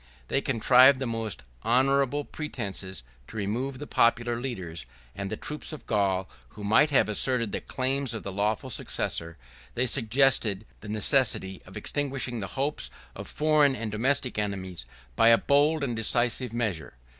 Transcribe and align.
They 0.29 0.41
contrived 0.41 0.97
the 0.97 1.05
most 1.05 1.43
honorable 1.61 2.25
pretences 2.25 3.03
to 3.27 3.37
remove 3.37 3.77
the 3.77 3.85
popular 3.85 4.41
leaders, 4.41 4.87
and 5.15 5.29
the 5.29 5.37
troops 5.37 5.71
of 5.71 5.85
Gaul, 5.85 6.27
who 6.49 6.63
might 6.63 6.89
have 6.89 7.07
asserted 7.07 7.51
the 7.51 7.61
claims 7.61 8.15
of 8.15 8.23
the 8.23 8.31
lawful 8.31 8.71
successor; 8.71 9.37
they 9.75 9.85
suggested 9.85 10.65
the 10.79 10.89
necessity 10.89 11.61
of 11.67 11.77
extinguishing 11.77 12.39
the 12.39 12.47
hopes 12.57 12.89
of 13.15 13.27
foreign 13.27 13.75
and 13.75 13.91
domestic 13.91 14.39
enemies, 14.39 14.87
by 15.15 15.27
a 15.29 15.37
bold 15.37 15.83
and 15.83 15.95
decisive 15.95 16.51
measure. 16.51 16.95